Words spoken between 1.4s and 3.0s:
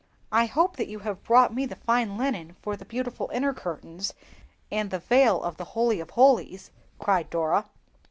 me the fine linen for the